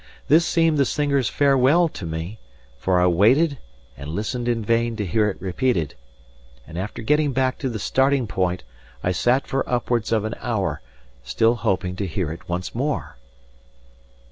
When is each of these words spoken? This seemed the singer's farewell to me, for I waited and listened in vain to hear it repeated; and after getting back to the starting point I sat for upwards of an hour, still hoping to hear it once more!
This 0.29 0.47
seemed 0.47 0.79
the 0.79 0.83
singer's 0.85 1.29
farewell 1.29 1.87
to 1.89 2.07
me, 2.07 2.39
for 2.75 2.99
I 2.99 3.05
waited 3.05 3.59
and 3.95 4.09
listened 4.09 4.47
in 4.47 4.65
vain 4.65 4.95
to 4.95 5.05
hear 5.05 5.29
it 5.29 5.39
repeated; 5.39 5.93
and 6.65 6.75
after 6.75 7.03
getting 7.03 7.33
back 7.33 7.59
to 7.59 7.69
the 7.69 7.77
starting 7.77 8.25
point 8.25 8.63
I 9.03 9.11
sat 9.11 9.45
for 9.45 9.63
upwards 9.69 10.11
of 10.11 10.25
an 10.25 10.33
hour, 10.39 10.81
still 11.21 11.53
hoping 11.53 11.95
to 11.97 12.07
hear 12.07 12.31
it 12.31 12.49
once 12.49 12.73
more! 12.73 13.17